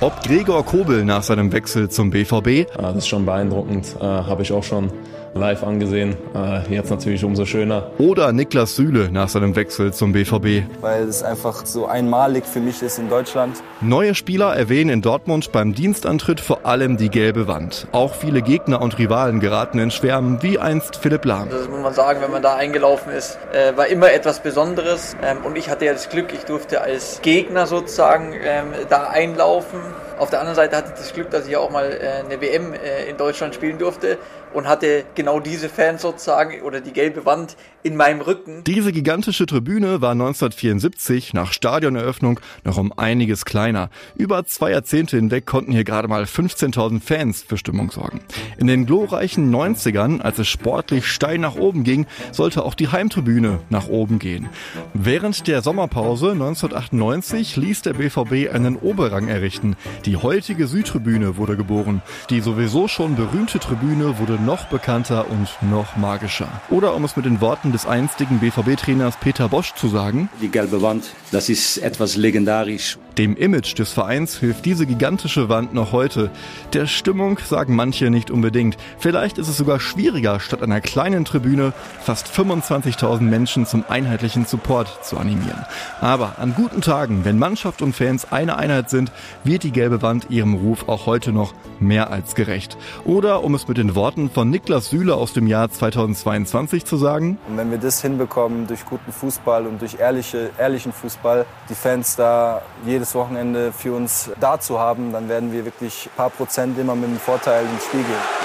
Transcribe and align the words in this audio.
Ob 0.00 0.22
Gregor 0.22 0.64
Kobel 0.64 1.04
nach 1.04 1.22
seinem 1.22 1.52
Wechsel 1.52 1.88
zum 1.88 2.10
BVB, 2.10 2.66
das 2.76 2.96
ist 2.96 3.08
schon 3.08 3.24
beeindruckend, 3.24 3.96
äh, 4.00 4.02
habe 4.02 4.42
ich 4.42 4.52
auch 4.52 4.64
schon 4.64 4.90
live 5.34 5.62
angesehen. 5.64 6.16
Äh, 6.34 6.72
jetzt 6.72 6.90
natürlich 6.90 7.24
umso 7.24 7.44
schöner. 7.44 7.90
Oder 7.98 8.32
Niklas 8.32 8.76
Süle 8.76 9.10
nach 9.10 9.28
seinem 9.28 9.56
Wechsel 9.56 9.92
zum 9.92 10.12
BVB. 10.12 10.64
Weil 10.80 11.04
es 11.04 11.22
einfach 11.22 11.66
so 11.66 11.86
einmalig 11.86 12.44
für 12.44 12.60
mich 12.60 12.82
ist 12.82 12.98
in 12.98 13.08
Deutschland. 13.08 13.56
Neue 13.80 14.14
Spieler 14.14 14.54
erwähnen 14.54 14.90
in 14.90 15.02
Dortmund 15.02 15.52
beim 15.52 15.74
Dienstantritt 15.74 16.40
vor 16.40 16.64
allem 16.64 16.96
die 16.96 17.10
gelbe 17.10 17.48
Wand. 17.48 17.88
Auch 17.92 18.14
viele 18.14 18.42
Gegner 18.42 18.80
und 18.80 18.98
Rivalen 18.98 19.40
geraten 19.40 19.78
in 19.78 19.90
Schwärmen, 19.90 20.42
wie 20.42 20.58
einst 20.58 20.96
Philipp 20.96 21.24
Lahm. 21.24 21.50
Das 21.50 21.68
muss 21.68 21.80
man 21.80 21.94
sagen, 21.94 22.20
wenn 22.22 22.30
man 22.30 22.42
da 22.42 22.54
eingelaufen 22.54 23.12
ist, 23.12 23.38
äh, 23.52 23.76
war 23.76 23.86
immer 23.88 24.12
etwas 24.12 24.40
Besonderes. 24.42 25.16
Ähm, 25.22 25.38
und 25.44 25.58
ich 25.58 25.68
hatte 25.68 25.84
ja 25.84 25.92
das 25.92 26.08
Glück, 26.08 26.32
ich 26.32 26.44
durfte 26.44 26.80
als 26.80 27.20
Gegner 27.22 27.66
sozusagen 27.66 28.32
ähm, 28.44 28.66
da 28.88 29.08
einlaufen. 29.08 29.80
Auf 30.18 30.30
der 30.30 30.40
anderen 30.40 30.56
Seite 30.56 30.76
hatte 30.76 30.92
ich 30.94 30.98
das 30.98 31.12
Glück, 31.12 31.30
dass 31.30 31.46
ich 31.46 31.56
auch 31.56 31.70
mal 31.70 31.90
äh, 31.90 32.24
eine 32.24 32.40
WM 32.40 32.72
äh, 32.72 33.08
in 33.08 33.16
Deutschland 33.16 33.54
spielen 33.54 33.78
durfte 33.78 34.18
und 34.54 34.68
hatte 34.68 35.04
genau 35.14 35.40
diese 35.40 35.68
Fans 35.68 36.02
sozusagen 36.02 36.62
oder 36.62 36.80
die 36.80 36.92
gelbe 36.92 37.26
Wand 37.26 37.56
in 37.82 37.96
meinem 37.96 38.20
Rücken. 38.20 38.62
Diese 38.64 38.92
gigantische 38.92 39.44
Tribüne 39.44 40.00
war 40.00 40.12
1974 40.12 41.34
nach 41.34 41.52
Stadioneröffnung 41.52 42.40
noch 42.62 42.78
um 42.78 42.92
einiges 42.96 43.44
kleiner. 43.44 43.90
Über 44.14 44.46
zwei 44.46 44.70
Jahrzehnte 44.70 45.16
hinweg 45.16 45.44
konnten 45.44 45.72
hier 45.72 45.84
gerade 45.84 46.08
mal 46.08 46.22
15.000 46.22 47.02
Fans 47.02 47.44
für 47.46 47.58
Stimmung 47.58 47.90
sorgen. 47.90 48.20
In 48.56 48.68
den 48.68 48.86
glorreichen 48.86 49.54
90ern, 49.54 50.22
als 50.22 50.38
es 50.38 50.48
sportlich 50.48 51.06
steil 51.06 51.38
nach 51.38 51.56
oben 51.56 51.84
ging, 51.84 52.06
sollte 52.32 52.64
auch 52.64 52.74
die 52.74 52.88
Heimtribüne 52.88 53.60
nach 53.68 53.88
oben 53.88 54.18
gehen. 54.18 54.48
Während 54.94 55.46
der 55.48 55.60
Sommerpause 55.60 56.30
1998 56.30 57.56
ließ 57.56 57.82
der 57.82 57.94
BVB 57.94 58.54
einen 58.54 58.76
Oberrang 58.76 59.28
errichten. 59.28 59.73
Die 60.04 60.16
heutige 60.16 60.66
Südtribüne 60.66 61.36
wurde 61.36 61.56
geboren. 61.56 62.02
Die 62.30 62.40
sowieso 62.40 62.88
schon 62.88 63.16
berühmte 63.16 63.58
Tribüne 63.58 64.18
wurde 64.18 64.34
noch 64.34 64.64
bekannter 64.66 65.30
und 65.30 65.48
noch 65.70 65.96
magischer. 65.96 66.48
Oder 66.70 66.94
um 66.94 67.04
es 67.04 67.16
mit 67.16 67.26
den 67.26 67.40
Worten 67.40 67.72
des 67.72 67.86
einstigen 67.86 68.40
BVB-Trainers 68.40 69.16
Peter 69.18 69.48
Bosch 69.48 69.74
zu 69.74 69.88
sagen, 69.88 70.28
die 70.40 70.48
gelbe 70.48 70.82
Wand, 70.82 71.04
das 71.30 71.48
ist 71.48 71.78
etwas 71.78 72.16
legendarisch. 72.16 72.98
Dem 73.18 73.36
Image 73.36 73.78
des 73.78 73.92
Vereins 73.92 74.38
hilft 74.38 74.64
diese 74.64 74.86
gigantische 74.86 75.48
Wand 75.48 75.72
noch 75.72 75.92
heute. 75.92 76.30
Der 76.72 76.86
Stimmung 76.86 77.38
sagen 77.38 77.76
manche 77.76 78.10
nicht 78.10 78.28
unbedingt. 78.28 78.76
Vielleicht 78.98 79.38
ist 79.38 79.46
es 79.46 79.56
sogar 79.56 79.78
schwieriger, 79.78 80.40
statt 80.40 80.62
einer 80.62 80.80
kleinen 80.80 81.24
Tribüne 81.24 81.72
fast 82.00 82.26
25.000 82.26 83.20
Menschen 83.20 83.66
zum 83.66 83.84
einheitlichen 83.88 84.46
Support 84.46 85.04
zu 85.04 85.16
animieren. 85.16 85.64
Aber 86.00 86.40
an 86.40 86.54
guten 86.54 86.80
Tagen, 86.80 87.24
wenn 87.24 87.38
Mannschaft 87.38 87.82
und 87.82 87.94
Fans 87.94 88.32
eine 88.32 88.56
Einheit 88.56 88.90
sind, 88.90 89.12
wird 89.44 89.62
die 89.62 89.70
gelbe 89.70 90.02
Wand 90.02 90.30
ihrem 90.30 90.54
Ruf 90.54 90.88
auch 90.88 91.06
heute 91.06 91.30
noch 91.30 91.54
mehr 91.78 92.10
als 92.10 92.34
gerecht. 92.34 92.76
Oder 93.04 93.44
um 93.44 93.54
es 93.54 93.68
mit 93.68 93.78
den 93.78 93.94
Worten 93.94 94.28
von 94.28 94.50
Niklas 94.50 94.90
Süle 94.90 95.14
aus 95.14 95.32
dem 95.32 95.46
Jahr 95.46 95.70
2022 95.70 96.84
zu 96.84 96.96
sagen. 96.96 97.38
Und 97.48 97.58
wenn 97.58 97.70
wir 97.70 97.78
das 97.78 98.02
hinbekommen 98.02 98.66
durch 98.66 98.84
guten 98.84 99.12
Fußball 99.12 99.68
und 99.68 99.80
durch 99.80 100.00
ehrliche, 100.00 100.50
ehrlichen 100.58 100.92
Fußball, 100.92 101.46
die 101.68 101.74
Fans 101.74 102.16
da 102.16 102.62
jedes 102.84 103.03
Wochenende 103.12 103.72
für 103.72 103.92
uns 103.92 104.30
da 104.38 104.60
zu 104.60 104.78
haben, 104.78 105.12
dann 105.12 105.28
werden 105.28 105.50
wir 105.50 105.64
wirklich 105.64 106.08
ein 106.12 106.16
paar 106.16 106.30
Prozent 106.30 106.78
immer 106.78 106.94
mit 106.94 107.10
dem 107.10 107.18
Vorteil 107.18 107.64
ins 107.64 107.84
Spiel 107.86 108.04
gehen. 108.04 108.44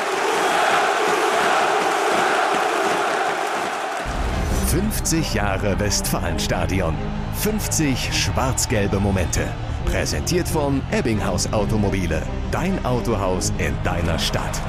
50 4.70 5.34
Jahre 5.34 5.80
Westfalenstadion. 5.80 6.94
50 7.36 8.14
schwarz-gelbe 8.14 9.00
Momente. 9.00 9.48
Präsentiert 9.86 10.48
von 10.48 10.82
Ebbinghaus 10.92 11.52
Automobile. 11.54 12.22
Dein 12.52 12.83
Autohaus 12.86 13.52
in 13.58 13.73
deiner 13.83 14.20
Stadt. 14.20 14.62